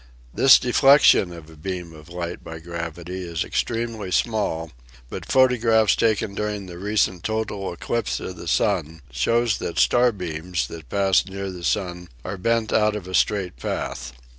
This 0.33 0.57
deflection 0.57 1.31
of 1.31 1.47
a 1.47 1.55
beam 1.55 1.93
of 1.93 2.09
light 2.09 2.43
by 2.43 2.57
gravity 2.57 3.21
is 3.21 3.43
extremely 3.43 4.09
small, 4.09 4.71
but 5.11 5.31
photographs 5.31 5.95
taken 5.95 6.33
during 6.33 6.65
the 6.65 6.79
recent 6.79 7.23
total 7.23 7.71
eclipse 7.71 8.19
of 8.19 8.35
the 8.35 8.47
sun 8.47 9.01
show 9.11 9.45
that 9.45 9.77
star 9.77 10.11
beams 10.11 10.65
that 10.69 10.89
passed 10.89 11.29
near 11.29 11.51
the 11.51 11.63
sun 11.63 12.09
are 12.25 12.39
bent 12.39 12.73
out 12.73 12.95
of 12.95 13.07
a 13.07 13.13
straight 13.13 13.57
path. 13.57 14.13